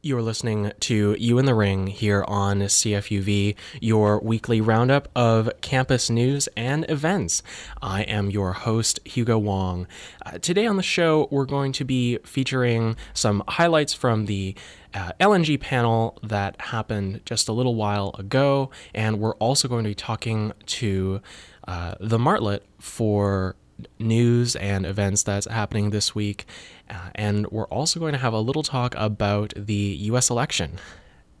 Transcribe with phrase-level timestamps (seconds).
[0.00, 6.08] You're listening to U in the Ring here on CFUV, your weekly roundup of campus
[6.08, 7.42] news and events.
[7.82, 9.88] I am your host, Hugo Wong.
[10.24, 14.54] Uh, today on the show, we're going to be featuring some highlights from the
[14.94, 19.90] uh, LNG panel that happened just a little while ago, and we're also going to
[19.90, 21.20] be talking to
[21.66, 23.56] uh, the Martlet for
[23.98, 26.46] news and events that's happening this week.
[26.90, 30.78] Uh, and we're also going to have a little talk about the US election.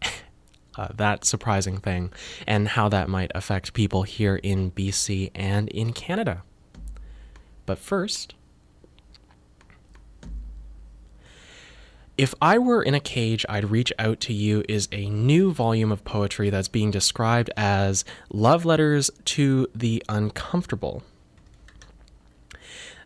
[0.76, 2.12] uh, that surprising thing,
[2.46, 6.42] and how that might affect people here in BC and in Canada.
[7.66, 8.34] But first,
[12.16, 15.92] If I Were in a Cage, I'd Reach Out to You is a new volume
[15.92, 21.04] of poetry that's being described as love letters to the uncomfortable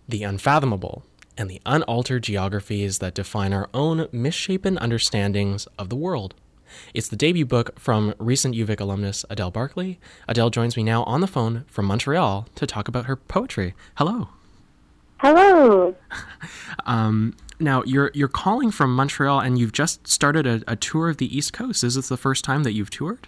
[0.09, 1.03] the unfathomable,
[1.43, 6.37] and the unaltered geographies that define our own misshapen understandings of the world.
[6.95, 9.99] It's the debut book from recent UVic alumnus Adele Barclay.
[10.29, 13.75] Adele joins me now on the phone from Montreal to talk about her poetry.
[13.97, 14.29] Hello.
[15.19, 15.97] Hello.
[16.87, 21.17] um, now you're you're calling from Montreal, and you've just started a, a, tour of
[21.17, 21.83] the East Coast.
[21.83, 23.27] Is this the first time that you've toured?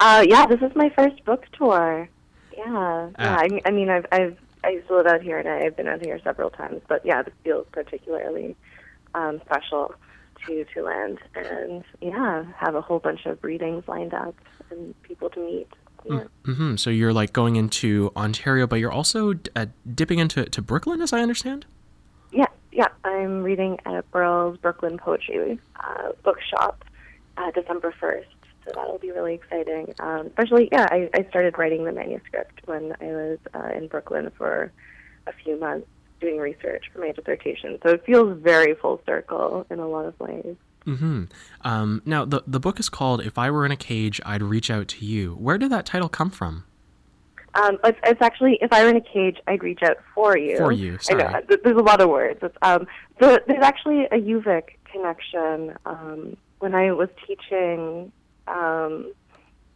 [0.00, 2.08] Uh, yeah, this is my first book tour.
[2.56, 3.36] Yeah, uh, yeah.
[3.36, 6.04] I, I mean, I've I've I used to live out here, and I've been out
[6.04, 6.82] here several times.
[6.88, 8.56] But yeah, this feels particularly
[9.14, 9.94] um, special
[10.46, 14.34] to to land, and yeah, have a whole bunch of readings lined up
[14.70, 15.68] and people to meet.
[16.04, 16.24] Yeah.
[16.44, 16.76] Mm-hmm.
[16.76, 21.12] So you're like going into Ontario, but you're also uh, dipping into to Brooklyn, as
[21.12, 21.64] I understand.
[22.32, 22.88] Yeah, yeah.
[23.04, 26.84] I'm reading at Berl's Brooklyn Poetry uh, Bookshop
[27.36, 28.28] uh, December first
[28.66, 29.94] so that'll be really exciting.
[30.00, 34.30] Um, especially, yeah, I, I started writing the manuscript when I was uh, in Brooklyn
[34.36, 34.72] for
[35.26, 35.86] a few months
[36.20, 37.78] doing research for my dissertation.
[37.82, 40.56] So it feels very full circle in a lot of ways.
[40.86, 41.24] Mm-hmm.
[41.62, 44.70] Um, now, the the book is called "If I Were in a Cage, I'd Reach
[44.70, 46.64] Out to You." Where did that title come from?
[47.54, 50.56] Um, it's, it's, actually "If I Were in a Cage, I'd Reach Out for You."
[50.56, 51.24] For you, sorry.
[51.24, 52.40] I know there's a lot of words.
[52.62, 52.86] Um,
[53.18, 55.76] the, there's actually a UVic connection.
[55.84, 58.12] Um, when I was teaching
[58.48, 59.12] um,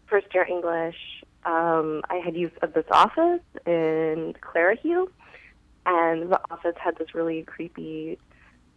[0.06, 0.96] first year English,
[1.44, 5.08] um, I had use of this office in Clearihue,
[5.86, 8.18] and the office had this really creepy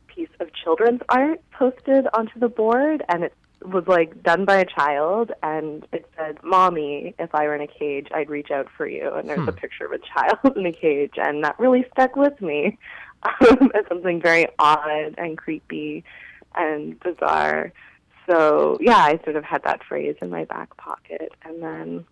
[0.07, 3.33] piece of children's art posted onto the board, and it
[3.65, 7.67] was like done by a child, and it said, "Mommy, if I were in a
[7.67, 9.49] cage, I'd reach out for you." And there's hmm.
[9.49, 12.77] a picture of a child in a cage, and that really stuck with me
[13.23, 16.03] um, as something very odd and creepy
[16.55, 17.73] and bizarre
[18.27, 22.05] so yeah, I sort of had that phrase in my back pocket, and then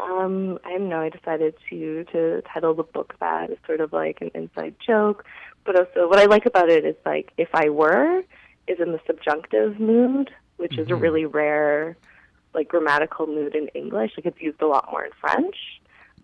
[0.00, 1.00] um, I don't know.
[1.00, 5.24] I decided to to title the book that as sort of like an inside joke,
[5.64, 8.22] but also what I like about it is like if I were
[8.66, 10.82] is in the subjunctive mood, which mm-hmm.
[10.82, 11.02] is a mm-hmm.
[11.02, 11.96] really rare
[12.54, 14.12] like grammatical mood in English.
[14.16, 15.56] Like it's used a lot more in French.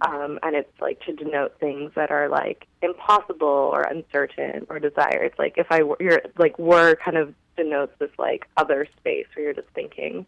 [0.01, 5.27] Um, and it's like to denote things that are like impossible or uncertain or desired.
[5.27, 9.27] It's like if I were, you're like were kind of denotes this like other space
[9.35, 10.27] where you're just thinking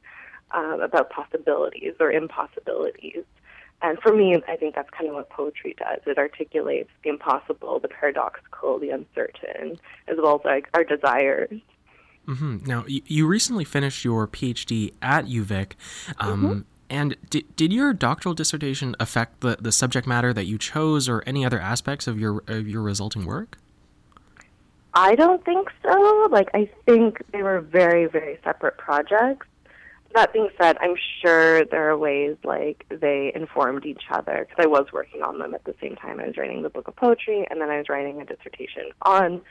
[0.53, 3.25] um, about possibilities or impossibilities.
[3.83, 6.01] And for me, I think that's kind of what poetry does.
[6.07, 9.79] It articulates the impossible, the paradoxical, the uncertain,
[10.09, 11.61] as well as like our desires.
[12.27, 12.65] Mm-hmm.
[12.65, 15.73] Now, you recently finished your PhD at UVic.
[16.19, 16.61] Um, mm-hmm.
[16.89, 21.23] And did, did your doctoral dissertation affect the, the subject matter that you chose or
[21.27, 23.59] any other aspects of your, of your resulting work?
[24.97, 26.27] I don't think so.
[26.31, 29.47] Like, I think they were very, very separate projects.
[30.15, 34.67] That being said, I'm sure there are ways like they informed each other because I
[34.67, 36.19] was working on them at the same time.
[36.19, 39.43] I was writing the book of poetry, and then I was writing a dissertation on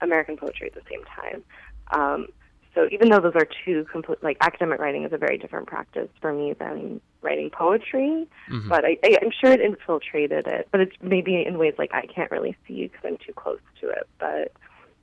[0.00, 1.44] American poetry at the same time.
[1.90, 2.28] Um,
[2.74, 6.08] so even though those are two complete, like academic writing is a very different practice
[6.22, 8.68] for me than writing poetry, mm-hmm.
[8.70, 10.68] but I, I, I'm sure it infiltrated it.
[10.72, 13.90] But it's maybe in ways like I can't really see because I'm too close to
[13.90, 14.08] it.
[14.18, 14.52] But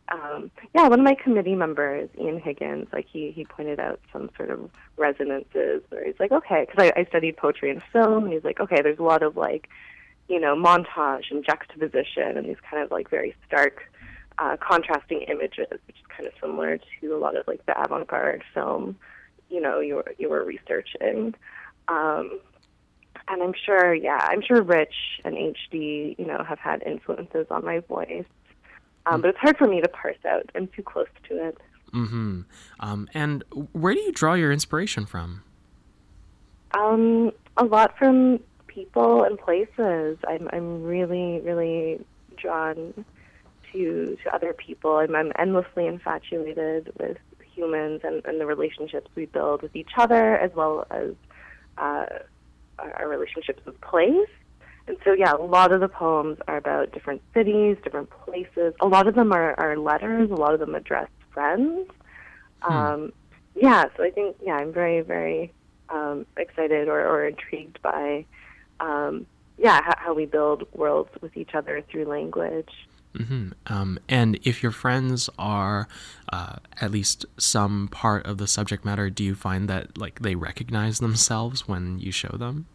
[0.09, 4.29] um, yeah, one of my committee members, Ian Higgins, like he he pointed out some
[4.35, 8.33] sort of resonances where he's like, okay, because I, I studied poetry and film, and
[8.33, 9.69] he's like, okay, there's a lot of like,
[10.27, 13.83] you know, montage and juxtaposition and these kind of like very stark,
[14.37, 18.43] uh, contrasting images, which is kind of similar to a lot of like the avant-garde
[18.53, 18.97] film,
[19.49, 21.35] you know, you were you were researching.
[21.87, 22.39] Um,
[23.27, 27.63] and I'm sure, yeah, I'm sure Rich and HD, you know, have had influences on
[27.63, 28.25] my voice.
[29.05, 30.49] Um, but it's hard for me to parse out.
[30.55, 31.57] I'm too close to it.
[31.93, 32.41] Mm-hmm.
[32.79, 33.43] Um, and
[33.73, 35.43] where do you draw your inspiration from?
[36.77, 40.17] Um, a lot from people and places.
[40.27, 42.05] I'm I'm really really
[42.37, 43.05] drawn
[43.73, 44.97] to to other people.
[44.97, 47.17] I'm I'm endlessly infatuated with
[47.53, 51.13] humans and, and the relationships we build with each other, as well as
[51.77, 52.05] uh,
[52.79, 54.29] our relationships with place.
[54.87, 58.73] And so, yeah, a lot of the poems are about different cities, different places.
[58.81, 60.29] A lot of them are, are letters.
[60.31, 61.89] A lot of them address friends.
[62.61, 62.73] Hmm.
[62.73, 63.13] Um,
[63.55, 65.53] yeah, so I think, yeah, I'm very, very
[65.89, 68.25] um, excited or, or intrigued by,
[68.79, 69.25] um,
[69.57, 72.71] yeah, how, how we build worlds with each other through language.
[73.13, 73.49] Mm-hmm.
[73.67, 75.87] Um, and if your friends are
[76.31, 80.35] uh, at least some part of the subject matter, do you find that like they
[80.35, 82.67] recognize themselves when you show them?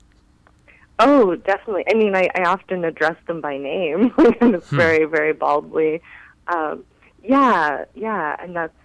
[0.99, 1.85] Oh, definitely.
[1.91, 4.57] I mean, I, I often address them by name, hmm.
[4.77, 6.01] very, very baldly.
[6.49, 6.85] Um,
[7.23, 8.77] yeah, yeah, and that's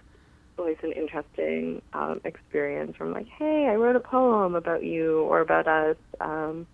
[0.58, 2.96] always an interesting um, experience.
[2.96, 6.66] From like, hey, I wrote a poem about you or about us, um,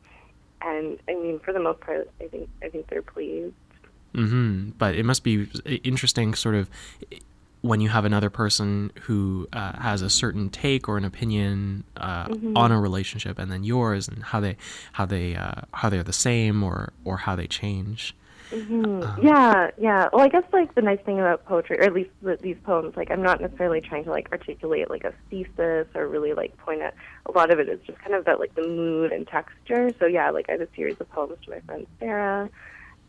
[0.63, 3.55] and I mean, for the most part, I think I think they're pleased.
[4.15, 4.71] Mm-hmm.
[4.71, 5.49] But it must be
[5.85, 6.69] interesting, sort of,
[7.61, 12.27] when you have another person who uh, has a certain take or an opinion uh,
[12.27, 12.57] mm-hmm.
[12.57, 14.57] on a relationship, and then yours, and how they
[14.93, 18.15] how they uh, how they're the same or or how they change.
[18.51, 19.03] Mm-hmm.
[19.03, 20.09] Um, yeah, yeah.
[20.13, 22.97] Well, I guess like the nice thing about poetry, or at least the, these poems,
[22.97, 26.81] like I'm not necessarily trying to like articulate like a thesis or really like point
[26.81, 26.95] at.
[27.27, 29.91] A lot of it is just kind of about like the mood and texture.
[29.99, 32.49] So yeah, like I have a series of poems to my friend Sarah,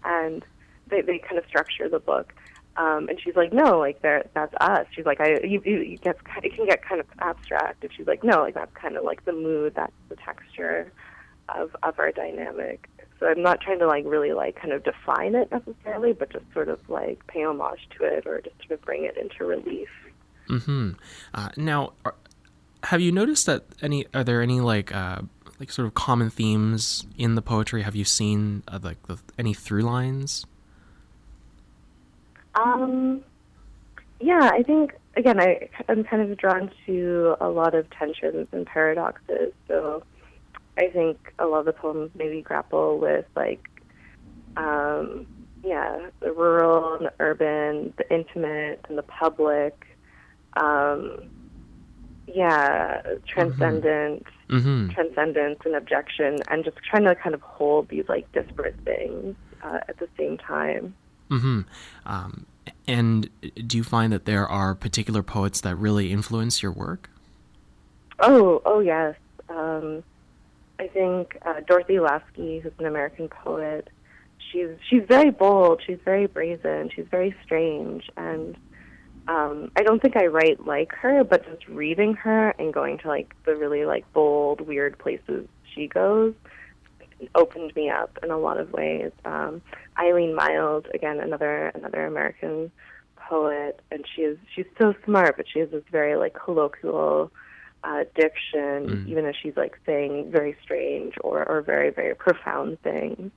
[0.03, 0.43] and
[0.89, 2.33] they they kind of structure the book.
[2.79, 4.87] Um, and she's like, no, like that's us.
[4.95, 7.83] She's like, I, you, you, it gets, it can get kind of abstract.
[7.83, 10.89] And she's like, no, like that's kind of like the mood, that's the texture
[11.49, 12.89] of of our dynamic.
[13.19, 16.45] So I'm not trying to like really like kind of define it necessarily, but just
[16.53, 19.89] sort of like pay homage to it or just sort of bring it into relief.
[20.47, 20.91] Hmm.
[21.33, 22.15] Uh, now, are,
[22.83, 24.07] have you noticed that any?
[24.13, 25.23] Are there any like uh,
[25.59, 27.81] like sort of common themes in the poetry?
[27.81, 30.45] Have you seen uh, like the, any through lines?
[32.55, 33.23] Um,
[34.19, 38.65] yeah, I think again, I I'm kind of drawn to a lot of tensions and
[38.65, 39.53] paradoxes.
[39.67, 40.03] So
[40.77, 43.67] I think a lot of the poems maybe grapple with like,
[44.57, 45.27] um,
[45.63, 49.85] yeah, the rural and the urban, the intimate and the public.
[50.57, 51.29] Um,
[52.33, 54.55] yeah, transcendent, mm-hmm.
[54.57, 54.89] mm-hmm.
[54.89, 59.79] transcendence and objection, and just trying to kind of hold these like disparate things uh,
[59.87, 60.93] at the same time.
[61.29, 61.61] Mm-hmm.
[62.05, 62.45] Um,
[62.87, 63.29] and
[63.67, 67.09] do you find that there are particular poets that really influence your work?
[68.19, 69.15] Oh, oh yes.
[69.49, 70.03] Um,
[70.79, 73.89] I think uh, Dorothy Lasky, who's an American poet,
[74.51, 75.81] she's she's very bold.
[75.85, 76.89] She's very brazen.
[76.95, 78.57] She's very strange, and
[79.27, 81.23] um, I don't think I write like her.
[81.23, 85.87] But just reading her and going to like the really like bold, weird places she
[85.87, 86.33] goes,
[87.36, 89.12] opened me up in a lot of ways.
[89.25, 89.62] Um,
[89.98, 92.71] Eileen Myles, again, another another American
[93.18, 97.31] poet, and she is she's so smart, but she has this very like colloquial
[97.83, 99.07] uh, diction, mm.
[99.07, 103.31] even as she's like saying very strange or or very very profound things.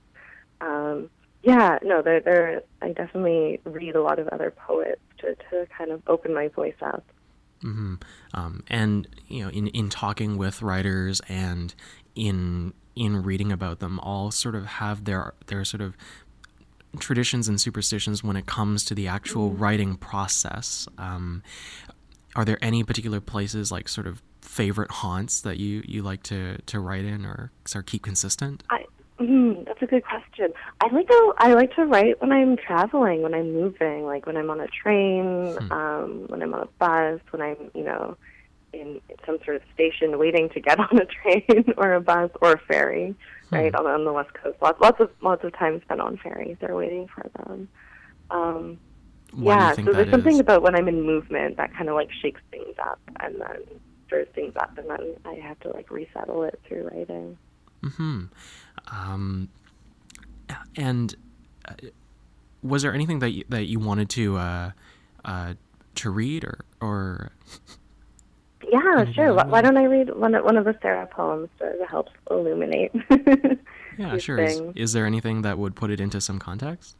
[0.61, 1.09] Um,
[1.43, 5.91] yeah, no, there there I definitely read a lot of other poets to to kind
[5.91, 7.03] of open my voice up.
[7.63, 7.95] Mm-hmm.
[8.33, 11.73] Um, and you know, in in talking with writers and
[12.15, 15.95] in in reading about them all sort of have their their sort of
[16.99, 19.61] traditions and superstitions when it comes to the actual mm-hmm.
[19.61, 20.87] writing process.
[20.97, 21.43] Um,
[22.35, 26.57] are there any particular places like sort of favorite haunts that you, you like to,
[26.65, 28.63] to write in or sort of keep consistent?
[28.69, 28.85] I,
[29.19, 30.53] mm, that's a good question.
[30.81, 34.37] I like to I like to write when I'm traveling, when I'm moving, like when
[34.37, 35.71] I'm on a train, hmm.
[35.71, 38.17] um, when I'm on a bus, when I'm you know
[38.73, 42.53] in some sort of station waiting to get on a train or a bus or
[42.53, 43.15] a ferry,
[43.49, 43.55] hmm.
[43.55, 44.57] right on, on the west coast.
[44.61, 46.57] Lots, lots of lots of time spent on ferries.
[46.59, 47.69] They're waiting for them.
[48.31, 48.79] Um,
[49.35, 52.75] yeah, so there's something about when I'm in movement that kind of like shakes things
[52.79, 56.89] up and then stirs things up, and then I have to like resettle it through
[56.89, 57.37] writing.
[57.83, 58.25] Hmm.
[58.91, 59.49] Um.
[60.75, 61.15] And
[61.67, 61.73] uh,
[62.61, 64.71] was there anything that you, that you wanted to uh,
[65.25, 65.53] uh,
[65.95, 67.31] to read or or
[68.73, 69.33] yeah, sure.
[69.33, 72.09] Why, why, don't I read one of, one of the Sarah poems to, to help
[72.29, 72.91] illuminate?
[73.97, 74.39] yeah, sure.
[74.39, 76.95] Is, is, there anything that would put it into some context?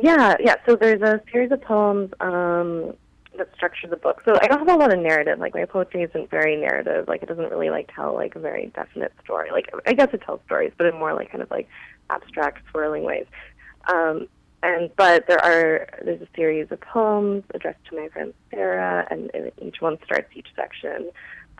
[0.00, 0.56] Yeah, yeah.
[0.66, 2.94] So there's a series of poems um,
[3.38, 4.22] that structure the book.
[4.24, 5.38] So I don't have a lot of narrative.
[5.38, 7.06] Like my poetry isn't very narrative.
[7.08, 9.50] Like it doesn't really like tell like a very definite story.
[9.50, 11.68] Like I guess it tells stories, but in more like kind of like
[12.10, 13.26] abstract, swirling ways.
[13.90, 14.28] Um,
[14.62, 19.30] and but there are there's a series of poems addressed to my friend Sarah, and,
[19.34, 21.10] and each one starts each section,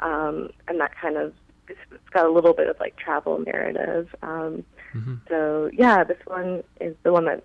[0.00, 1.33] um, and that kind of
[1.69, 4.14] it's got a little bit of like travel narrative.
[4.23, 4.64] Um,
[4.95, 5.14] mm-hmm.
[5.28, 7.42] So yeah, this one is the one that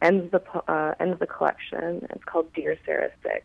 [0.00, 2.06] ends the uh, ends the collection.
[2.10, 3.44] It's called Dear Sarah Six.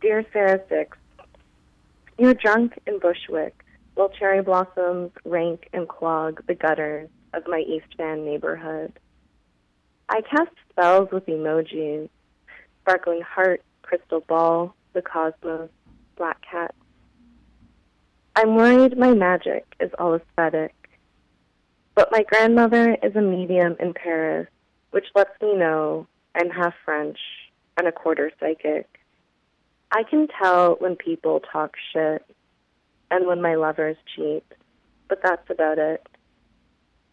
[0.00, 0.98] Dear Sarah Six,
[2.18, 7.94] You're drunk in Bushwick, while cherry blossoms rank and clog the gutters of my East
[7.96, 8.92] Van neighborhood.
[10.08, 12.08] I cast spells with emojis,
[12.82, 15.70] sparkling heart, crystal ball, the cosmos,
[16.16, 16.74] black cat.
[18.36, 20.74] I'm worried my magic is all aesthetic,
[21.94, 24.48] but my grandmother is a medium in Paris,
[24.90, 27.18] which lets me know I'm half French
[27.76, 28.88] and a quarter psychic.
[29.92, 32.24] I can tell when people talk shit
[33.10, 34.44] and when my lovers cheat,
[35.08, 36.04] but that's about it.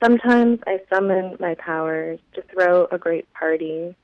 [0.03, 3.95] Sometimes I summon my powers to throw a great party,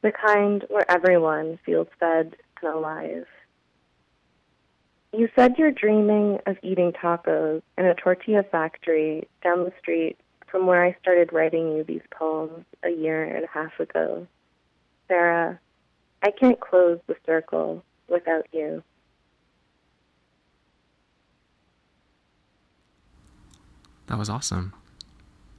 [0.00, 3.26] the kind where everyone feels fed and alive.
[5.12, 10.16] You said you're dreaming of eating tacos in a tortilla factory down the street
[10.46, 14.26] from where I started writing you these poems a year and a half ago.
[15.08, 15.60] Sarah,
[16.22, 18.82] I can't close the circle without you.
[24.06, 24.72] That was awesome.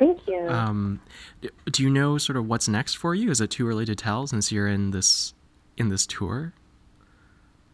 [0.05, 0.47] Thank you.
[0.49, 0.99] Um,
[1.71, 3.31] do you know sort of what's next for you?
[3.31, 5.33] Is it too early to tell since you're in this
[5.77, 6.53] in this tour?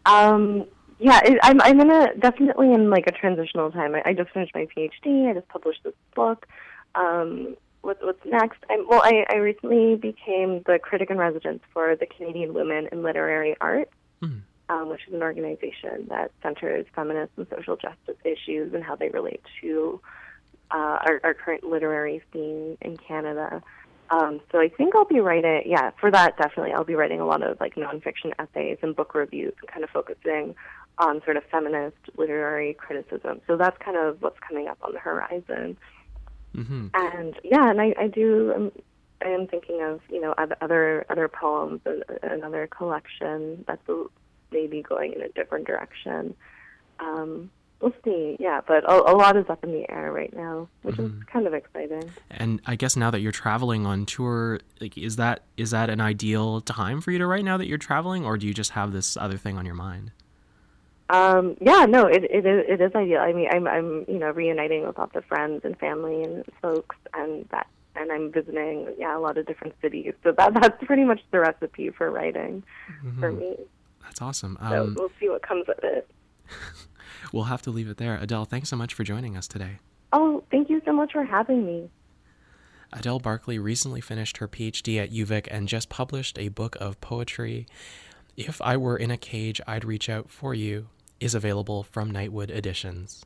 [0.06, 0.64] Um,
[0.98, 3.94] yeah, it, I'm I'm in a definitely in like a transitional time.
[3.94, 5.28] I, I just finished my PhD.
[5.28, 6.46] I just published this book.
[6.94, 8.58] Um, what, what's next?
[8.68, 13.02] I'm, well, I, I recently became the critic in residence for the Canadian Women in
[13.02, 13.88] Literary Art,
[14.22, 14.40] Mhm.
[14.68, 19.08] um, which is an organization that centers feminist and social justice issues and how they
[19.08, 19.98] relate to
[20.70, 23.62] uh, our, our current literary scene in Canada.
[24.10, 26.72] Um, so I think I'll be writing, yeah, for that definitely.
[26.72, 29.90] I'll be writing a lot of like nonfiction essays and book reviews, and kind of
[29.90, 30.54] focusing
[30.98, 33.40] on sort of feminist literary criticism.
[33.46, 35.76] So that's kind of what's coming up on the horizon.
[36.54, 38.52] hmm And yeah, and I, I do.
[38.54, 38.72] Um,
[39.22, 43.82] I am thinking of you know other other poems, and another collection that's
[44.50, 46.34] maybe going in a different direction.
[46.98, 47.50] Um,
[47.80, 48.36] we'll see.
[48.38, 51.46] Yeah, but a, a lot is up in the air right now, which is kind
[51.46, 52.10] of exciting.
[52.30, 56.00] And I guess now that you're traveling on tour, like is that is that an
[56.00, 58.92] ideal time for you to write now that you're traveling, or do you just have
[58.92, 60.12] this other thing on your mind?
[61.08, 63.20] Um, yeah, no, it, it is it is ideal.
[63.20, 66.94] I mean, I'm I'm you know reuniting with lots of friends and family and folks,
[67.14, 70.14] and that and I'm visiting yeah a lot of different cities.
[70.22, 72.62] So that that's pretty much the recipe for writing
[73.18, 73.56] for me.
[74.04, 74.56] That's awesome.
[74.60, 76.08] So Um, we'll see what comes of it.
[77.32, 78.16] we'll have to leave it there.
[78.20, 79.78] Adele, thanks so much for joining us today.
[80.12, 81.88] Oh, thank you so much for having me.
[82.92, 87.66] Adele Barclay recently finished her PhD at UVic and just published a book of poetry.
[88.36, 90.88] If I Were in a Cage, I'd Reach Out for You
[91.20, 93.24] is available from Nightwood Editions.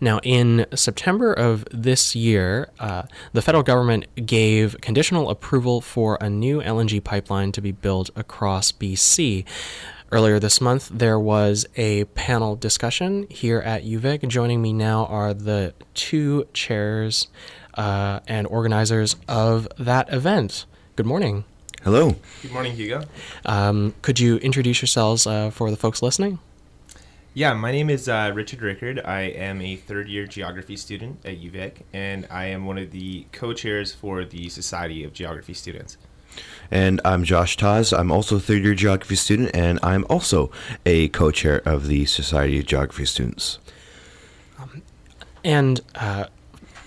[0.00, 3.02] Now, in September of this year, uh,
[3.32, 8.72] the federal government gave conditional approval for a new LNG pipeline to be built across
[8.72, 9.44] BC.
[10.10, 14.26] Earlier this month, there was a panel discussion here at UVic.
[14.26, 17.28] Joining me now are the two chairs
[17.74, 20.64] uh, and organizers of that event.
[20.96, 21.44] Good morning.
[21.82, 22.16] Hello.
[22.40, 23.04] Good morning, Hugo.
[23.44, 26.38] Um, could you introduce yourselves uh, for the folks listening?
[27.34, 29.00] Yeah, my name is uh, Richard Rickard.
[29.04, 33.26] I am a third year geography student at UVic, and I am one of the
[33.32, 35.98] co chairs for the Society of Geography Students.
[36.70, 37.98] And I'm Josh Tawse.
[37.98, 40.50] I'm also a third year geography student, and I'm also
[40.84, 43.58] a co chair of the Society of Geography Students.
[45.44, 46.26] And uh,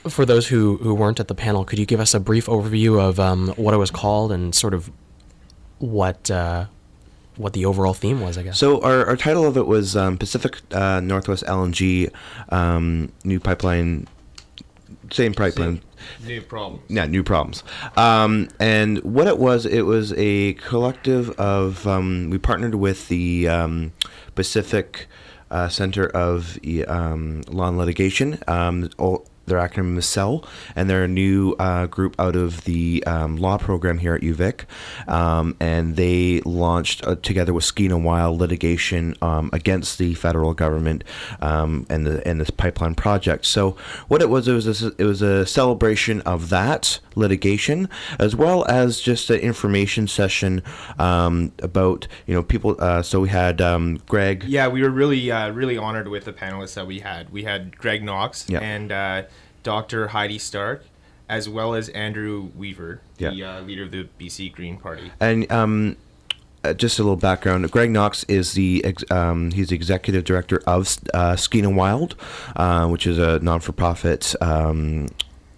[0.08, 3.00] for those who, who weren't at the panel, could you give us a brief overview
[3.00, 4.92] of um, what it was called and sort of
[5.80, 6.66] what uh,
[7.38, 8.38] what the overall theme was?
[8.38, 8.60] I guess.
[8.60, 12.12] So, our, our title of it was um, Pacific uh, Northwest LNG
[12.50, 14.08] um, New Pipeline,
[15.12, 15.82] same pipeline.
[16.26, 16.82] New problem.
[16.88, 17.64] yeah, new problems.
[17.98, 21.86] Um, and what it was, it was a collective of.
[21.88, 23.94] Um, we partnered with the um,
[24.36, 25.08] Pacific
[25.50, 28.40] uh, Center of um, Law and Litigation.
[28.48, 28.90] Um,
[29.46, 30.46] their acronym is CELL,
[30.76, 34.66] and they're a new uh, group out of the um, law program here at UVic.
[35.08, 41.04] Um, and they launched uh, together with Skeena Wild litigation um, against the federal government
[41.42, 43.46] um, and the and this pipeline project.
[43.46, 43.72] So
[44.08, 48.66] what it was, it was a, it was a celebration of that litigation as well
[48.70, 50.62] as just an information session
[51.00, 52.76] um, about you know people.
[52.80, 54.44] Uh, so we had um, Greg.
[54.46, 57.30] Yeah, we were really, uh, really honored with the panelists that we had.
[57.32, 58.60] We had Greg Knox Yeah.
[58.60, 59.24] and uh,
[59.64, 60.08] Dr.
[60.10, 60.84] Heidi Stark,
[61.30, 63.58] as well as Andrew Weaver, the Yeah.
[63.58, 65.12] uh, leader of the BC Green Party.
[65.20, 65.98] And um,
[66.64, 67.70] uh, just a little background.
[67.72, 72.16] Greg Knox is the ex- um, he's the executive director of uh, Skeena Wild,
[72.56, 75.08] uh, which is a non-for-profit um,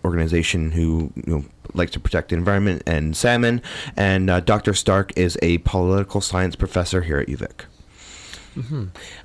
[0.05, 3.61] organization who you know likes to protect the environment and salmon.
[3.97, 4.73] And uh, Dr.
[4.73, 7.65] Stark is a political science professor here at UVic.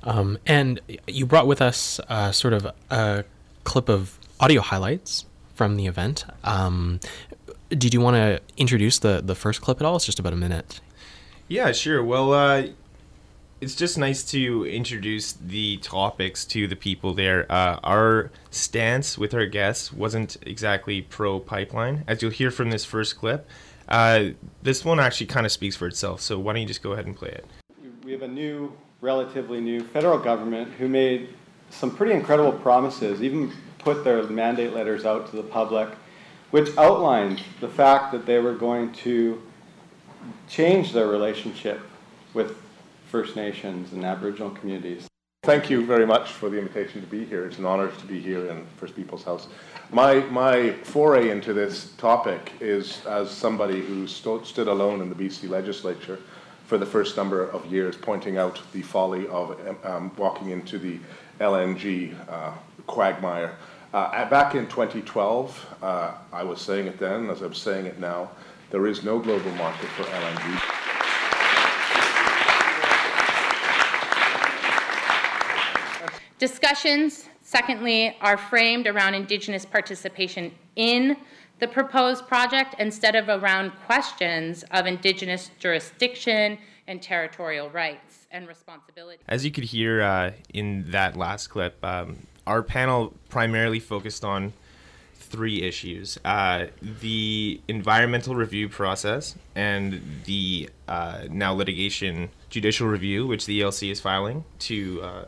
[0.03, 3.23] Um, and you brought with us uh, sort of a
[3.63, 6.25] clip of audio highlights from the event.
[6.43, 6.99] Um,
[7.69, 9.97] did you want to introduce the, the first clip at all?
[9.97, 10.79] It's just about a minute.
[11.47, 12.03] Yeah, sure.
[12.03, 12.67] Well, uh,
[13.59, 17.51] it's just nice to introduce the topics to the people there.
[17.51, 22.85] Uh, our stance with our guests wasn't exactly pro pipeline, as you'll hear from this
[22.85, 23.47] first clip.
[23.89, 24.29] Uh,
[24.61, 27.07] this one actually kind of speaks for itself, so why don't you just go ahead
[27.07, 27.45] and play it?
[28.05, 31.29] We have a new, relatively new federal government who made
[31.71, 35.89] some pretty incredible promises, even put their mandate letters out to the public,
[36.51, 39.41] which outlined the fact that they were going to
[40.47, 41.81] change their relationship
[42.33, 42.57] with
[43.07, 45.07] First Nations and Aboriginal communities.
[45.43, 47.45] Thank you very much for the invitation to be here.
[47.45, 49.47] It's an honor to be here in First People's House.
[49.89, 55.15] My, my foray into this topic is as somebody who sto- stood alone in the
[55.15, 56.19] BC legislature
[56.67, 60.99] for the first number of years, pointing out the folly of um, walking into the
[61.39, 62.51] LNG uh,
[62.89, 63.55] quagmire.
[63.93, 68.31] Uh, back in 2012, uh, I was saying it then, as I'm saying it now,
[68.71, 70.61] there is no global market for LNG.
[76.37, 81.17] Discussions, secondly, are framed around Indigenous participation in
[81.59, 89.21] the proposed project instead of around questions of Indigenous jurisdiction and territorial rights and responsibility.
[89.27, 92.17] As you could hear uh, in that last clip, um,
[92.49, 94.51] our panel primarily focused on
[95.13, 103.45] three issues uh, the environmental review process and the uh, now litigation judicial review, which
[103.45, 105.25] the ELC is filing to uh,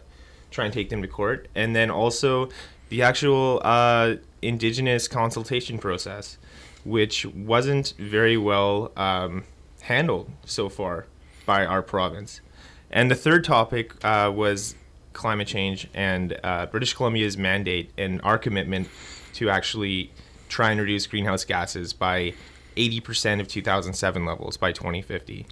[0.49, 2.49] try and take them to court, and then also
[2.89, 6.39] the actual uh, indigenous consultation process,
[6.83, 9.43] which wasn't very well um,
[9.81, 11.05] handled so far
[11.45, 12.41] by our province.
[12.89, 14.75] And the third topic uh, was
[15.13, 18.87] climate change and uh, British Columbia's mandate and our commitment
[19.33, 20.11] to actually
[20.49, 22.33] try and reduce greenhouse gases by
[22.75, 25.45] 80% of 2007 levels by 2050.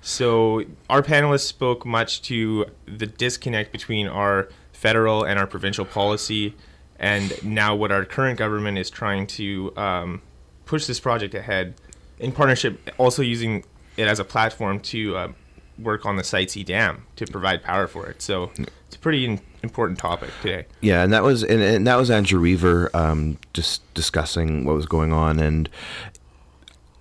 [0.00, 6.56] So our panelists spoke much to the disconnect between our federal and our provincial policy,
[6.98, 10.22] and now what our current government is trying to um,
[10.64, 11.74] push this project ahead
[12.18, 13.64] in partnership, also using
[13.96, 15.28] it as a platform to uh,
[15.82, 18.22] work on the Site C Dam to provide power for it.
[18.22, 18.50] So
[18.86, 20.66] it's a pretty important topic today.
[20.80, 24.86] Yeah, and that was and, and that was Andrew Weaver um, just discussing what was
[24.86, 25.68] going on, and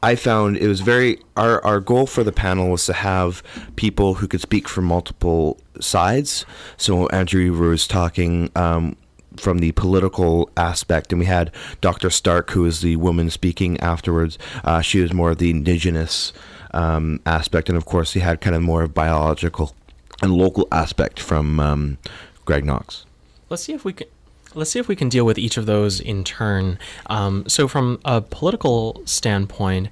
[0.04, 3.44] I found it was very our our goal for the panel was to have
[3.76, 6.46] people who could speak from multiple sides.
[6.78, 8.50] So Andrew Weaver was talking.
[8.56, 8.98] Um,
[9.38, 12.10] from the political aspect, and we had Dr.
[12.10, 14.38] Stark, who was the woman speaking afterwards.
[14.66, 16.34] Uh, she was more of the indigenous
[16.74, 19.76] um, aspect, and of course, he had kind of more of biological
[20.22, 21.98] and local aspect from um,
[22.46, 23.06] Greg Knox.
[23.50, 24.08] Let's see if we can.
[24.54, 26.78] Let's see if we can deal with each of those in turn.
[27.06, 29.88] Um, so, from a political standpoint,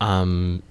[0.00, 0.62] um,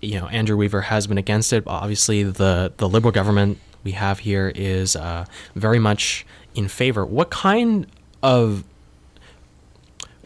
[0.00, 1.64] you know, Andrew Weaver has been against it.
[1.66, 7.04] Obviously, the the Liberal government we have here is uh, very much in favor.
[7.04, 7.86] What kind
[8.22, 8.64] of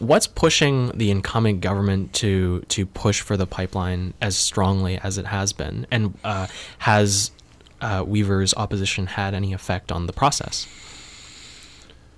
[0.03, 5.25] what's pushing the incoming government to to push for the pipeline as strongly as it
[5.25, 6.47] has been, and uh,
[6.79, 7.31] has
[7.81, 10.67] uh, Weaver's opposition had any effect on the process?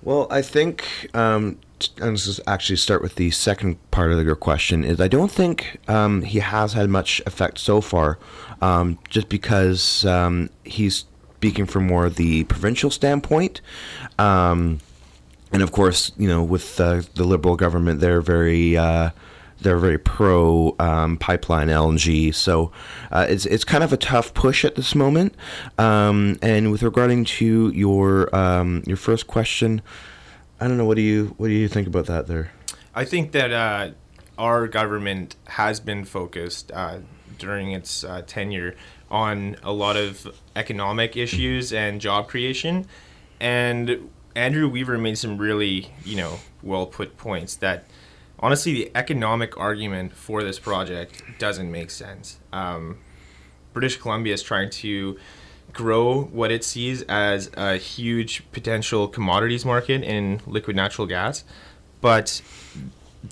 [0.02, 1.58] Well, I think, um,
[2.00, 5.32] and this is actually start with the second part of your question, is I don't
[5.32, 8.18] think um, he has had much effect so far,
[8.62, 13.60] um, just because um, he's speaking from more the provincial standpoint.
[14.18, 14.78] Um,
[15.52, 18.76] and of course, you know, with uh, the Liberal government, they're very.
[18.76, 19.10] Uh,
[19.60, 22.70] they're very pro um, pipeline LNG, so
[23.10, 25.34] uh, it's it's kind of a tough push at this moment.
[25.78, 29.80] Um, and with regarding to your um, your first question,
[30.60, 30.84] I don't know.
[30.84, 32.52] What do you what do you think about that there?
[32.94, 33.90] I think that uh,
[34.38, 36.98] our government has been focused uh,
[37.38, 38.74] during its uh, tenure
[39.10, 42.86] on a lot of economic issues and job creation,
[43.40, 47.86] and Andrew Weaver made some really you know well put points that
[48.38, 52.38] honestly, the economic argument for this project doesn't make sense.
[52.52, 52.98] Um,
[53.72, 55.18] British Columbia is trying to
[55.72, 61.44] grow what it sees as a huge potential commodities market in liquid natural gas,
[62.00, 62.40] but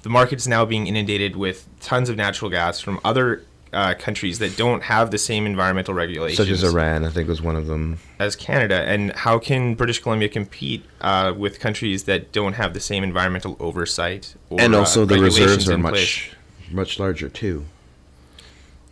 [0.02, 4.38] the market is now being inundated with tons of natural gas from other uh, countries
[4.38, 7.66] that don't have the same environmental regulations, Such as Iran, I think was one of
[7.66, 7.98] them.
[8.18, 8.82] as Canada.
[8.86, 13.56] And how can British Columbia compete uh, with countries that don't have the same environmental
[13.60, 14.34] oversight?
[14.50, 16.28] Or, and also uh, the reserves are much place?
[16.70, 17.66] much larger too.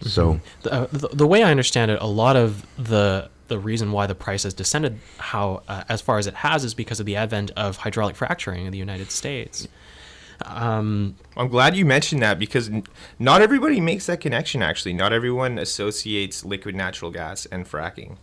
[0.02, 3.92] So The, uh, the, the way I understand it, a lot of the the reason
[3.92, 7.06] why the price has descended how uh, as far as it has is because of
[7.06, 9.68] the advent of hydraulic fracturing in the United States.
[10.44, 12.84] Um, I'm glad you mentioned that because n-
[13.18, 14.62] not everybody makes that connection.
[14.62, 18.16] Actually, not everyone associates liquid natural gas and fracking.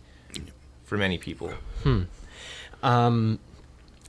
[0.84, 1.52] For many people,
[2.82, 3.38] um,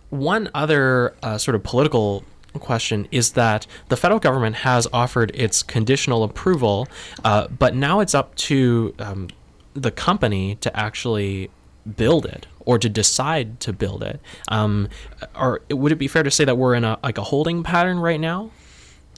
[0.10, 2.24] one other uh, sort of political
[2.60, 6.88] question is that the federal government has offered its conditional approval,
[7.24, 9.30] uh, but now it's up to um,
[9.76, 11.52] the company to actually
[11.96, 14.20] build it or to decide to build it.
[14.50, 14.90] Um,
[15.36, 18.00] or would it be fair to say that we're in a like a holding pattern
[18.00, 18.52] right now?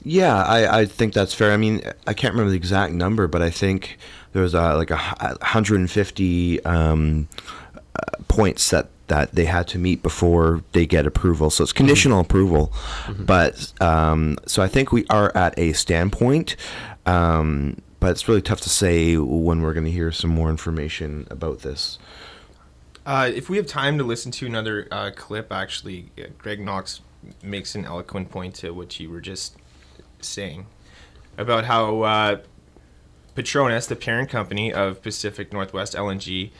[0.02, 1.52] Yeah, I, I think that's fair.
[1.52, 3.96] I mean, I can't remember the exact number, but I think
[4.32, 7.28] there was uh, like a 150 um,
[7.72, 7.78] uh,
[8.28, 11.48] points that, that they had to meet before they get approval.
[11.48, 12.70] So it's conditional approval.
[13.18, 16.56] But um, so I think we are at a standpoint.
[17.06, 21.26] Um, but it's really tough to say when we're going to hear some more information
[21.30, 21.98] about this.
[23.06, 27.00] Uh, if we have time to listen to another uh, clip, actually, uh, Greg Knox
[27.42, 29.56] makes an eloquent point to what you were just
[30.20, 30.66] saying
[31.36, 32.36] about how uh,
[33.34, 36.50] Petronas, the parent company of Pacific Northwest LNG,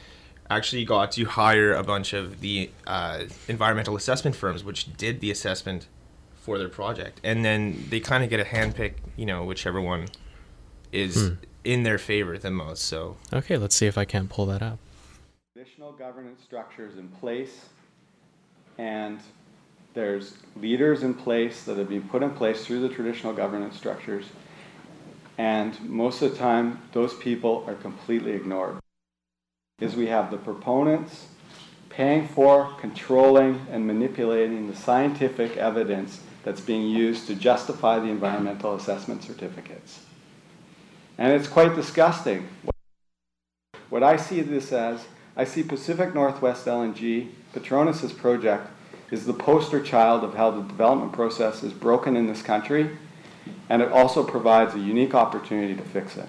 [0.51, 5.31] actually got to hire a bunch of the uh, environmental assessment firms, which did the
[5.31, 5.89] assessment
[6.35, 10.07] for their project, and then they kind of get a handpick, you know, whichever one
[10.93, 11.33] is
[11.65, 12.83] in their favor the most.
[12.85, 14.79] So Okay, let's see if I can't pull that up.
[15.85, 17.67] Traditional governance structures in place,
[18.79, 19.21] and
[19.93, 24.25] there's leaders in place that have been put in place through the traditional governance structures.
[25.37, 28.79] And most of the time, those people are completely ignored.
[29.79, 31.27] Is we have the proponents
[31.91, 38.75] paying for, controlling, and manipulating the scientific evidence that's being used to justify the environmental
[38.75, 40.01] assessment certificates.
[41.19, 42.49] And it's quite disgusting.
[43.91, 45.05] What I see this as,
[45.37, 48.69] I see Pacific Northwest LNG, Petronas' project,
[49.11, 52.91] is the poster child of how the development process is broken in this country,
[53.69, 56.29] and it also provides a unique opportunity to fix it.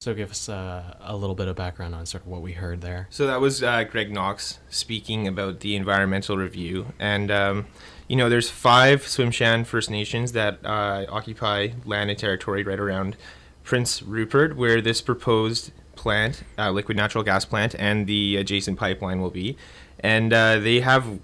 [0.00, 2.80] So give us uh, a little bit of background on sort of what we heard
[2.80, 3.08] there.
[3.10, 7.66] So that was uh, Greg Knox speaking about the environmental review, and um,
[8.08, 13.16] you know, there's five Tsimshian First Nations that uh, occupy land and territory right around
[13.62, 19.20] Prince Rupert, where this proposed plant, uh, liquid natural gas plant, and the adjacent pipeline
[19.20, 19.56] will be,
[20.00, 21.18] and uh, they have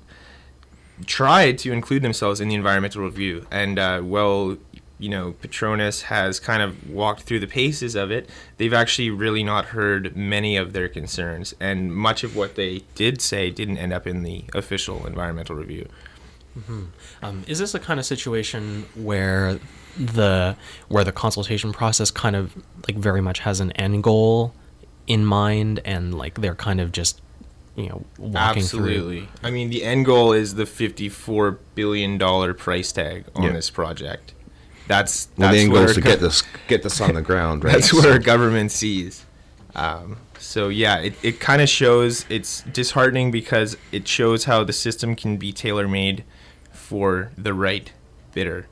[1.07, 4.57] tried to include themselves in the environmental review, and uh, well.
[4.97, 8.31] You know, Petronas has kind of walked through the paces of it.
[8.59, 13.21] They've actually really not heard many of their concerns, and much of what they did
[13.21, 15.89] say didn't end up in the official environmental review.
[17.23, 19.59] Um, is this a kind of situation where
[19.97, 20.57] the
[20.89, 22.55] where the consultation process kind of
[22.87, 24.55] like very much has an end goal
[25.07, 27.21] in mind, and like they're kind of just
[27.77, 29.29] you know walking Absolutely.
[29.43, 33.53] I mean, the end goal is the fifty-four billion dollar price tag on Yeah.
[33.53, 34.33] this project.
[34.87, 37.65] That's Well, the end goal is to go- get this get this on the ground,
[37.65, 37.73] right?
[37.75, 39.25] That's what So- our government sees.
[39.75, 44.73] Um, so yeah, it, it kind of shows it's disheartening because it shows how the
[44.73, 46.23] system can be tailor made
[46.73, 47.91] for the right
[48.35, 48.67] bidder.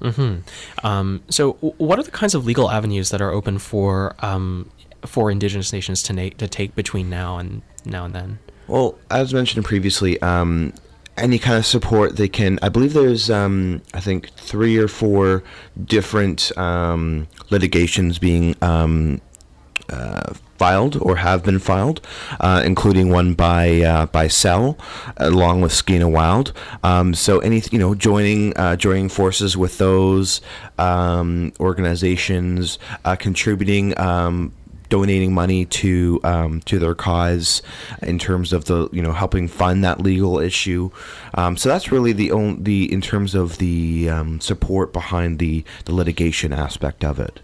[0.00, 0.42] through.
[0.82, 4.70] Um, so, w- what are the kinds of legal avenues that are open for um,
[5.06, 8.38] for Indigenous nations to na- to take between now and now and then?
[8.66, 10.72] Well, as mentioned previously, um,
[11.16, 12.58] any kind of support they can.
[12.62, 15.44] I believe there's, um, I think, three or four
[15.84, 19.20] different um, litigations being um,
[19.90, 22.00] uh, filed or have been filed,
[22.40, 24.78] uh, including one by uh, by CELL,
[25.18, 26.52] along with Skeena Wild.
[26.82, 30.40] Um, so any you know joining uh, joining forces with those
[30.78, 33.98] um, organizations, uh, contributing.
[33.98, 34.52] Um,
[34.94, 37.62] donating money to um, to their cause
[38.00, 40.88] in terms of the you know helping fund that legal issue.
[41.34, 45.64] Um, so that's really the only the in terms of the um, support behind the
[45.86, 47.40] the litigation aspect of it.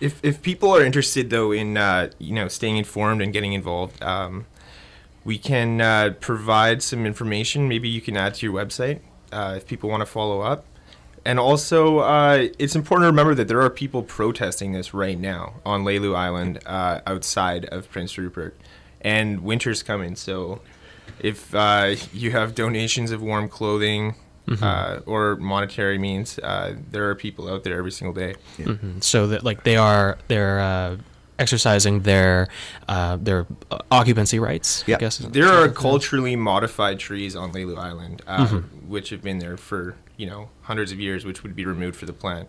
[0.00, 4.02] If if people are interested though in uh, you know staying informed and getting involved,
[4.02, 4.46] um,
[5.24, 7.68] we can uh, provide some information.
[7.68, 8.98] Maybe you can add to your website
[9.30, 10.64] uh, if people want to follow up.
[11.26, 15.54] And also, uh, it's important to remember that there are people protesting this right now
[15.66, 18.56] on Lelu Island uh, outside of Prince Rupert,
[19.00, 20.14] and winter's coming.
[20.14, 20.60] So,
[21.18, 24.14] if uh, you have donations of warm clothing
[24.62, 28.36] uh, or monetary means, uh, there are people out there every single day.
[28.58, 29.02] Mhm.
[29.02, 30.96] So that like they are they're uh,
[31.40, 32.46] exercising their
[32.88, 33.46] uh, their
[33.90, 34.84] occupancy rights.
[34.86, 34.96] Yeah.
[34.96, 38.46] I guess There are culturally modified trees on Lelu Island, uh,
[38.86, 42.06] which have been there for you know hundreds of years, which would be removed for
[42.06, 42.48] the plant.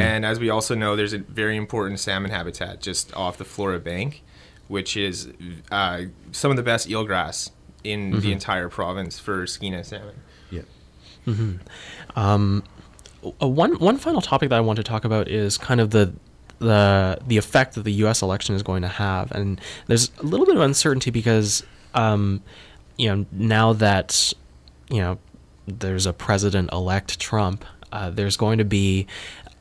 [0.00, 3.78] And as we also know, there's a very important salmon habitat just off the Flora
[3.78, 4.24] Bank,
[4.66, 5.28] which is
[5.70, 7.50] uh, some of the best eelgrass
[7.84, 10.16] in the entire province for skeena salmon.
[10.50, 10.62] Yeah.
[13.40, 16.12] Uh, one one final topic that I want to talk about is kind of the
[16.58, 18.22] the the effect that the U.S.
[18.22, 21.62] election is going to have, and there's a little bit of uncertainty because,
[21.94, 22.42] um,
[22.96, 24.32] you know, now that
[24.90, 25.18] you know
[25.66, 29.06] there's a president-elect Trump, uh, there's going to be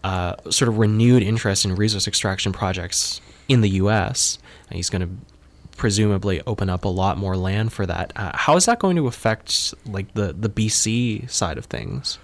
[0.04, 4.38] uh, sort of renewed interest in resource extraction projects in the U.S.
[4.72, 5.10] He's going to
[5.78, 8.14] presumably open up a lot more land for that.
[8.16, 12.18] Uh, how is that going to affect like the the BC side of things?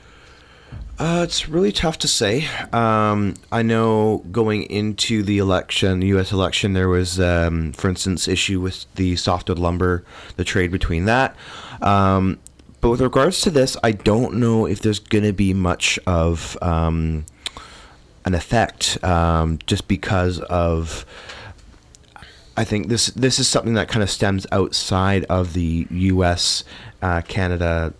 [1.00, 2.48] Uh, it's really tough to say.
[2.72, 6.32] Um, I know going into the election, the U.S.
[6.32, 10.06] election, there was, um, for instance, issue with the softwood lumber,
[10.38, 11.36] the trade between that.
[11.82, 12.40] Um,
[12.82, 16.58] but with regards to this, I don't know if there's going to be much of
[16.62, 17.26] um,
[18.26, 21.06] an effect, um, just because of.
[22.58, 26.64] I think this this is something that kind of stems outside of the U.S.
[27.02, 27.94] Uh, Canada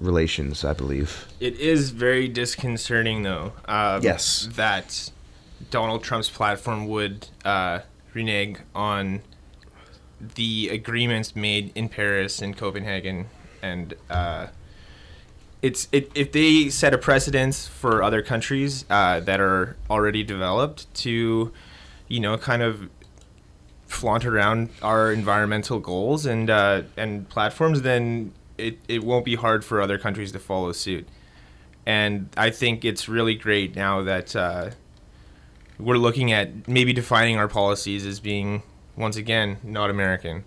[0.00, 1.26] relations, I believe.
[1.40, 3.52] It is very disconcerting, though.
[3.66, 4.48] Um, Yes.
[4.54, 5.10] That
[5.70, 7.80] Donald Trump's platform would uh,
[8.14, 9.20] renege on
[10.20, 13.26] the agreements made in Paris and Copenhagen,
[13.62, 14.48] and uh,
[15.62, 20.92] it's it, if they set a precedence for other countries uh, that are already developed
[20.94, 21.52] to,
[22.08, 22.88] you know, kind of
[23.86, 29.64] flaunt around our environmental goals and uh, and platforms, then it, it won't be hard
[29.64, 31.08] for other countries to follow suit.
[31.86, 34.70] And I think it's really great now that uh,
[35.78, 38.62] we're looking at maybe defining our policies as being
[38.96, 40.44] once again not American.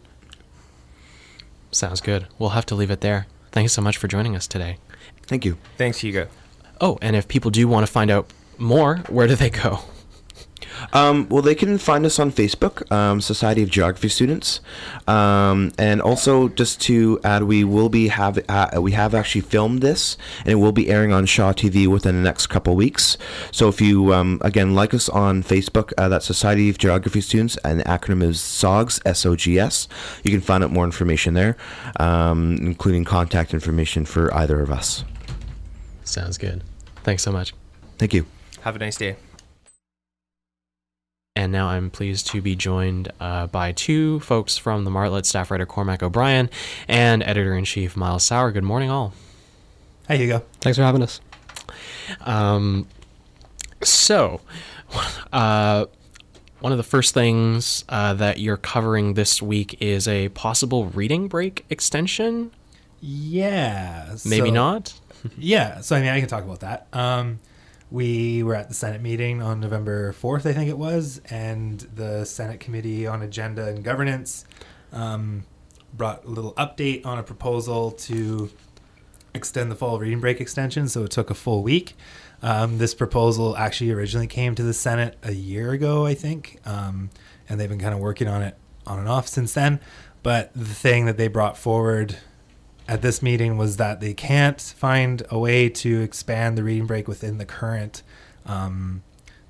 [1.71, 2.27] Sounds good.
[2.37, 3.27] We'll have to leave it there.
[3.51, 4.77] Thanks so much for joining us today.
[5.27, 5.57] Thank you.
[5.77, 6.27] Thanks, Hugo.
[6.79, 9.79] Oh, and if people do want to find out more, where do they go?
[10.93, 14.61] Um, well, they can find us on Facebook, um, Society of Geography Students,
[15.07, 19.81] um, and also just to add, we will be have uh, we have actually filmed
[19.81, 23.17] this, and it will be airing on Shaw TV within the next couple weeks.
[23.51, 27.57] So if you um, again like us on Facebook, uh, that's Society of Geography Students,
[27.57, 29.87] and the acronym is SOGS S O G S.
[30.23, 31.57] You can find out more information there,
[31.99, 35.03] um, including contact information for either of us.
[36.03, 36.63] Sounds good.
[37.03, 37.53] Thanks so much.
[37.97, 38.25] Thank you.
[38.61, 39.15] Have a nice day.
[41.41, 45.49] And now I'm pleased to be joined uh, by two folks from the Martlet staff
[45.49, 46.51] writer Cormac O'Brien
[46.87, 48.51] and editor in chief Myles Sauer.
[48.51, 49.15] Good morning, all.
[50.07, 50.43] Hey, Hugo.
[50.59, 51.19] Thanks for having us.
[52.27, 52.85] Um,
[53.81, 54.41] so,
[55.33, 55.87] uh,
[56.59, 61.27] one of the first things uh, that you're covering this week is a possible reading
[61.27, 62.51] break extension.
[62.99, 64.15] Yeah.
[64.25, 64.93] Maybe so- not.
[65.39, 65.81] Yeah.
[65.81, 66.85] So I mean, I can talk about that.
[66.93, 67.39] Um,
[67.91, 72.25] we were at the Senate meeting on November fourth, I think it was, and the
[72.25, 74.45] Senate Committee on Agenda and Governance
[74.93, 75.43] um,
[75.93, 78.49] brought a little update on a proposal to
[79.33, 80.87] extend the fall reading break extension.
[80.87, 81.95] So it took a full week.
[82.41, 87.09] Um, this proposal actually originally came to the Senate a year ago, I think, um,
[87.47, 89.79] and they've been kind of working on it on and off since then.
[90.23, 92.17] But the thing that they brought forward
[92.87, 97.07] at this meeting was that they can't find a way to expand the reading break
[97.07, 98.03] within the current
[98.45, 99.03] um,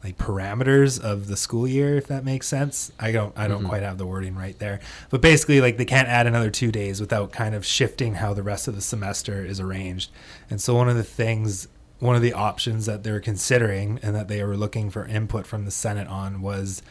[0.03, 2.91] like parameters of the school year if that makes sense.
[2.99, 4.79] I don't i don't quite have the wording right there.
[5.09, 8.43] But basically like they can't add another two days without kind of shifting how the
[8.43, 10.11] rest of the semester is arranged.
[10.49, 11.67] And so one of the things
[11.99, 15.65] one of the options that they're considering and that they were looking for input from
[15.65, 16.81] the senate on was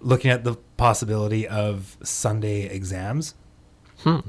[0.00, 3.34] looking at the possibility of sunday exams.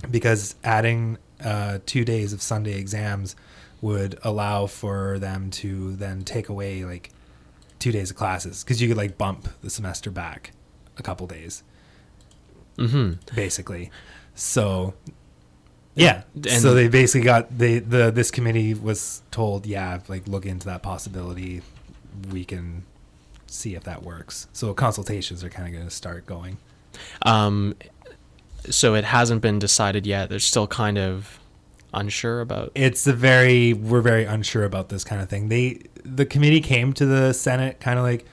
[0.10, 3.36] Because adding uh, two days of Sunday exams
[3.82, 7.12] would allow for them to then take away like
[7.80, 10.52] two days of classes because you could like bump the semester back
[10.98, 11.64] a couple days,
[12.78, 13.36] Mm-hmm.
[13.36, 13.92] basically.
[14.36, 14.94] So,
[15.96, 16.24] yeah.
[16.36, 20.66] And- so they basically got they the this committee was told, yeah, like look into
[20.68, 21.62] that possibility.
[22.32, 22.84] We can
[23.48, 24.48] see if that works.
[24.54, 26.58] So consultations are kind of going to start going.
[27.26, 27.76] Um,
[28.70, 30.30] so it hasn't been decided yet.
[30.30, 31.40] They're still kind of
[31.94, 32.72] unsure about.
[32.76, 36.94] it's a very we're very unsure about this kind of thing they the committee came
[36.94, 38.26] to the senate kind of like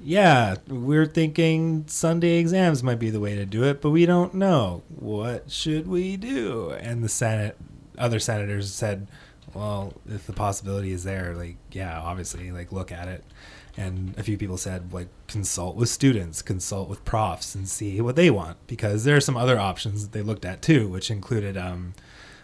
[0.00, 4.32] yeah we're thinking sunday exams might be the way to do it but we don't
[4.32, 7.56] know what should we do and the senate
[7.98, 9.08] other senators said
[9.54, 13.24] well if the possibility is there like yeah obviously like look at it
[13.76, 18.16] and a few people said like consult with students consult with profs and see what
[18.16, 21.56] they want because there are some other options that they looked at too which included
[21.56, 21.94] um,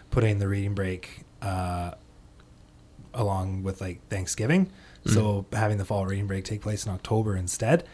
[0.09, 1.91] putting the reading break uh,
[3.13, 4.71] along with like Thanksgiving.
[5.05, 7.85] So having the fall reading break take place in October instead.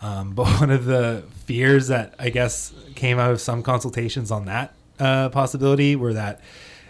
[0.00, 4.46] Um, but one of the fears that I guess came out of some consultations on
[4.46, 6.40] that uh, possibility were that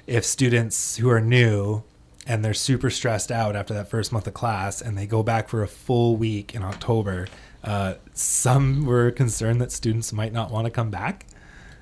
[0.06, 1.82] if students who are new
[2.30, 5.48] and they're super stressed out after that first month of class and they go back
[5.48, 7.26] for a full week in October,
[7.64, 11.26] uh, some were concerned that students might not want to come back.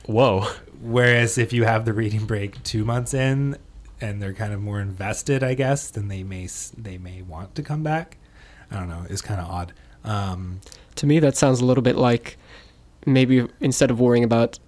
[0.07, 0.47] Whoa.
[0.81, 3.59] Whereas if you have the reading break two months in
[4.01, 7.63] and they're kind of more invested, I guess, then they may they may want to
[7.63, 8.17] come back.
[8.71, 9.05] I don't know.
[9.11, 9.75] It's kind of odd.
[10.03, 10.61] Um,
[10.97, 12.39] To me, that sounds a little bit like
[13.05, 14.59] maybe instead of worrying about,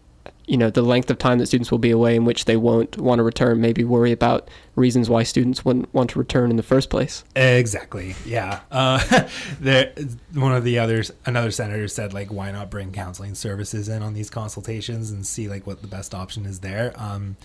[0.51, 2.99] you know, the length of time that students will be away in which they won't
[2.99, 6.63] want to return, maybe worry about reasons why students wouldn't want to return in the
[6.65, 7.23] first place.
[7.37, 8.17] Exactly.
[8.27, 8.59] Yeah.
[8.69, 9.29] Uh,
[9.61, 9.95] there,
[10.35, 14.13] one of the others, another senator said, like, why not bring counseling services in on
[14.13, 16.95] these consultations and see like what the best option is there.
[16.97, 17.37] Um,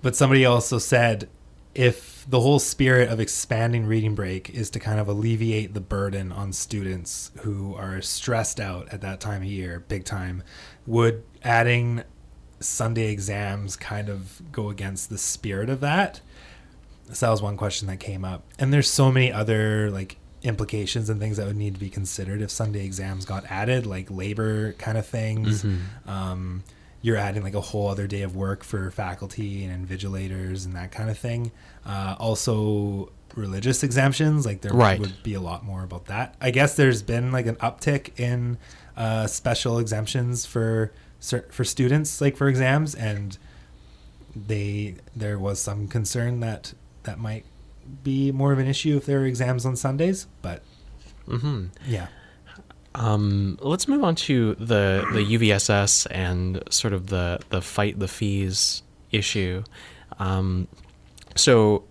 [0.00, 1.28] but somebody also said,
[1.74, 6.32] if the whole spirit of expanding reading break is to kind of alleviate the burden
[6.32, 10.42] on students who are stressed out at that time of year, big time,
[10.86, 12.02] would adding
[12.60, 16.20] Sunday exams kind of go against the spirit of that?
[17.12, 18.42] So that was one question that came up.
[18.58, 22.42] And there's so many other like implications and things that would need to be considered
[22.42, 25.64] if Sunday exams got added, like labor kind of things.
[26.06, 26.62] Um,
[27.00, 30.90] you're adding like a whole other day of work for faculty and invigilators and that
[30.90, 31.50] kind of thing.
[31.86, 34.98] Uh, also, religious exemptions, like there Right.
[34.98, 36.34] would be a lot more about that.
[36.40, 38.58] I guess there's been like an uptick in
[38.96, 43.38] uh, special exemptions for for students, like for exams, and
[44.34, 47.44] they there was some concern that that might
[48.02, 50.62] be more of an issue if there were exams on Sundays, but
[51.26, 52.08] hmm yeah.
[52.94, 58.08] Um, let's move on to the the UVSS and sort of the the fight the
[58.08, 59.62] fees issue.
[60.18, 60.66] Um,
[61.36, 61.84] so,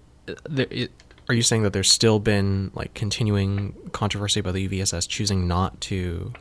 [0.49, 0.91] there, it,
[1.29, 5.79] are you saying that there's still been like continuing controversy about the UVSS choosing not
[5.81, 6.33] to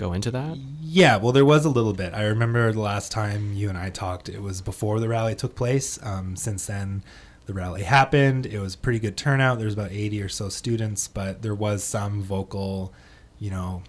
[0.00, 0.56] go into that?
[0.80, 2.14] Yeah, well, there was a little bit.
[2.14, 5.54] I remember the last time you and I talked, it was before the rally took
[5.54, 6.02] place.
[6.02, 7.04] Um, since then,
[7.46, 8.46] the rally happened.
[8.46, 9.58] It was pretty good turnout.
[9.58, 12.94] There was about 80 or so students, but there was some vocal,
[13.38, 13.82] you know,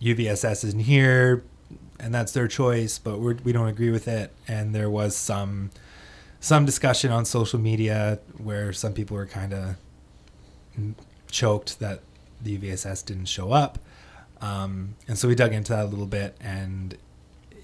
[0.00, 1.44] UVSS isn't here,
[2.00, 4.34] and that's their choice, but we're, we don't agree with it.
[4.48, 5.70] And there was some
[6.40, 9.74] some discussion on social media where some people were kind of
[11.28, 12.00] choked that
[12.40, 13.80] the UVSS didn't show up.
[14.40, 16.36] Um, and so we dug into that a little bit.
[16.40, 16.96] And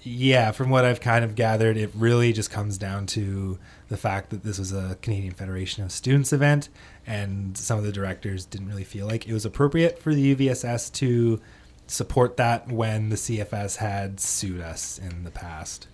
[0.03, 3.57] yeah, from what I've kind of gathered, it really just comes down to
[3.89, 6.69] the fact that this was a Canadian Federation of Students event.
[7.07, 10.91] And some of the directors didn't really feel like it was appropriate for the UVSS
[10.93, 11.41] to
[11.87, 15.87] support that when the CFS had sued us in the past.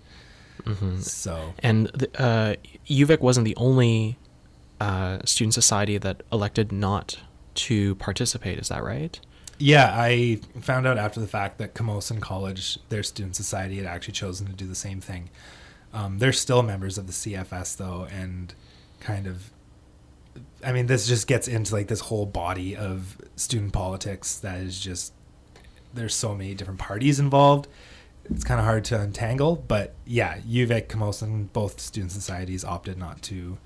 [1.00, 2.54] So And the, uh,
[2.86, 4.18] UVic wasn't the only
[4.80, 7.18] uh, student society that elected not
[7.54, 8.58] to participate.
[8.58, 9.18] Is that right?
[9.58, 14.14] Yeah, I found out after the fact that Camosun College, their student society, had actually
[14.14, 15.30] chosen to do the same thing.
[15.92, 18.54] Um, they're still members of the CFS though, and
[19.00, 19.50] kind of,
[20.64, 24.80] I mean, this just gets into like this whole body of student politics that is
[24.80, 25.12] just
[25.94, 27.68] there's so many different parties involved.
[28.24, 33.20] It's kind of hard to untangle, but yeah, UVic, Camosun, both student societies opted not
[33.22, 33.58] to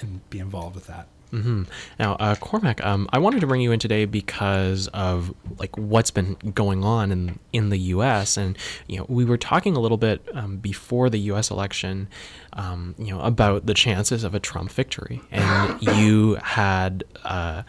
[0.00, 1.06] and be involved with that.
[1.30, 1.62] Hmm
[1.98, 6.10] Now, uh, Cormac, um, I wanted to bring you in today because of like what's
[6.10, 8.36] been going on in in the U.S.
[8.36, 11.50] and you know we were talking a little bit um, before the U.S.
[11.50, 12.08] election,
[12.54, 17.62] um, you know about the chances of a Trump victory, and you had uh,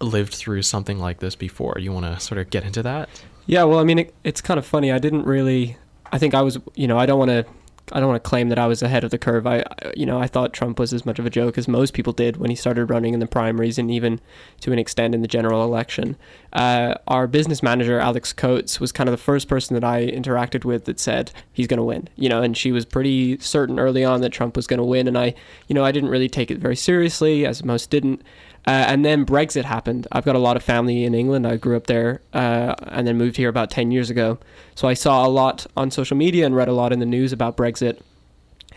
[0.00, 1.76] lived through something like this before.
[1.78, 3.08] You want to sort of get into that?
[3.46, 4.92] Yeah, well, I mean, it, it's kind of funny.
[4.92, 5.76] I didn't really.
[6.12, 6.58] I think I was.
[6.74, 7.46] You know, I don't want to.
[7.92, 9.46] I don't want to claim that I was ahead of the curve.
[9.46, 9.64] I,
[9.96, 12.36] you know, I thought Trump was as much of a joke as most people did
[12.36, 14.20] when he started running in the primaries and even
[14.60, 16.16] to an extent in the general election.
[16.52, 20.64] Uh, our business manager, Alex Coates, was kind of the first person that I interacted
[20.64, 22.08] with that said he's going to win.
[22.16, 25.06] You know, and she was pretty certain early on that Trump was going to win.
[25.06, 25.34] And I,
[25.68, 28.22] you know, I didn't really take it very seriously, as most didn't.
[28.66, 30.08] Uh, and then Brexit happened.
[30.10, 31.46] I've got a lot of family in England.
[31.46, 34.38] I grew up there uh, and then moved here about 10 years ago.
[34.74, 37.32] So I saw a lot on social media and read a lot in the news
[37.32, 38.00] about Brexit.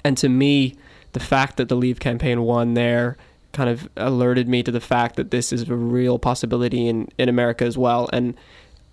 [0.03, 0.75] And to me,
[1.13, 3.17] the fact that the Leave campaign won there
[3.51, 7.27] kind of alerted me to the fact that this is a real possibility in, in
[7.27, 8.09] America as well.
[8.13, 8.35] And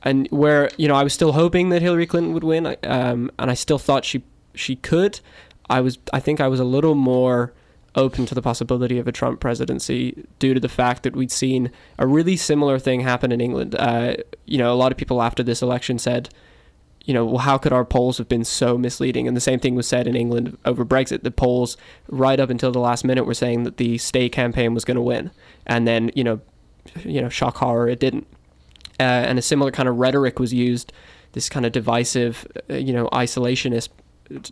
[0.02, 3.50] and where you know I was still hoping that Hillary Clinton would win, um, and
[3.50, 4.22] I still thought she
[4.54, 5.20] she could.
[5.68, 7.52] I was I think I was a little more
[7.96, 11.70] open to the possibility of a Trump presidency due to the fact that we'd seen
[11.98, 13.74] a really similar thing happen in England.
[13.74, 16.28] Uh, you know, a lot of people after this election said,
[17.06, 19.26] you know, well, how could our polls have been so misleading?
[19.26, 21.22] And the same thing was said in England over Brexit.
[21.22, 21.76] The polls,
[22.08, 25.02] right up until the last minute, were saying that the Stay campaign was going to
[25.02, 25.30] win,
[25.66, 26.40] and then you know,
[27.04, 28.26] you know, shock horror, it didn't.
[28.98, 30.92] Uh, and a similar kind of rhetoric was used,
[31.32, 33.90] this kind of divisive, uh, you know, isolationist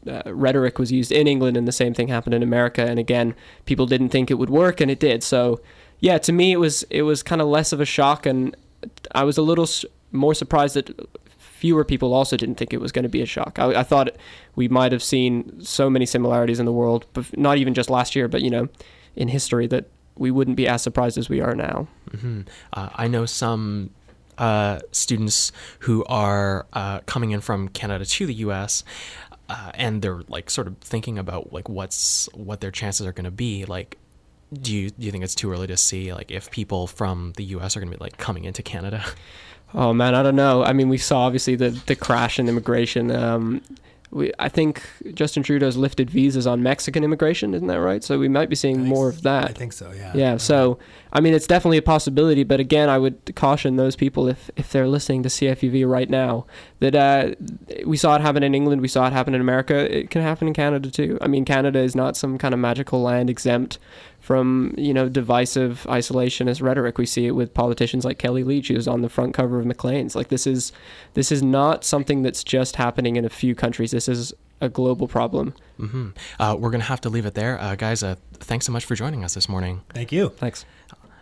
[0.06, 2.82] uh, rhetoric was used in England, and the same thing happened in America.
[2.82, 5.22] And again, people didn't think it would work, and it did.
[5.22, 5.60] So,
[6.00, 8.56] yeah, to me, it was it was kind of less of a shock, and
[9.14, 9.68] I was a little
[10.12, 10.90] more surprised that
[11.38, 13.58] fewer people also didn't think it was going to be a shock.
[13.58, 14.10] I, I thought
[14.54, 18.14] we might have seen so many similarities in the world, but not even just last
[18.14, 18.68] year, but you know,
[19.16, 21.88] in history, that we wouldn't be as surprised as we are now.
[22.20, 23.90] hmm Uh, I know some
[24.38, 28.84] uh, students who are uh, coming in from Canada to the U.S.
[29.48, 33.24] Uh, and they're like sort of thinking about like what's what their chances are going
[33.24, 33.64] to be.
[33.64, 33.98] Like,
[34.52, 37.44] do you do you think it's too early to see like if people from the
[37.44, 37.76] U.S.
[37.76, 39.04] are going to be like coming into Canada?
[39.76, 40.62] Oh man, I don't know.
[40.62, 43.10] I mean, we saw obviously the the crash in immigration.
[43.10, 43.60] Um,
[44.14, 48.02] we, I think Justin Trudeau's lifted visas on Mexican immigration, isn't that right?
[48.02, 49.44] So we might be seeing more of that.
[49.44, 49.90] I think so.
[49.92, 50.12] Yeah.
[50.14, 50.36] Yeah.
[50.36, 50.78] So
[51.12, 52.42] I mean, it's definitely a possibility.
[52.42, 56.46] But again, I would caution those people if if they're listening to CFUV right now
[56.78, 57.34] that uh,
[57.86, 59.96] we saw it happen in England, we saw it happen in America.
[59.96, 61.18] It can happen in Canada too.
[61.20, 63.78] I mean, Canada is not some kind of magical land exempt
[64.24, 66.96] from you know divisive isolationist rhetoric.
[66.96, 70.16] We see it with politicians like Kellie Leitch, who's on the front cover of Maclean's.
[70.16, 70.72] Like this is
[71.12, 73.90] this is not something that's just happening in a few countries.
[73.90, 75.52] This is a global problem.
[75.76, 76.08] hmm
[76.40, 78.02] Uh, we're gonna have to leave it there, uh, guys.
[78.02, 79.82] Uh, thanks so much for joining us this morning.
[79.92, 80.30] Thank you.
[80.30, 80.64] Thanks.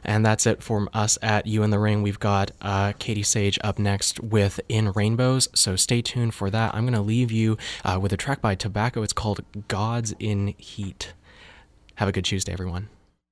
[0.04, 2.02] And that's it from us at U in the Ring.
[2.02, 6.74] We've got uh, Katie Sage up next with In Rainbows, so stay tuned for that.
[6.74, 9.02] I'm going to leave you uh, with a track by Tobacco.
[9.04, 11.12] It's called Gods in Heat.
[11.96, 12.88] Have a good Tuesday, everyone.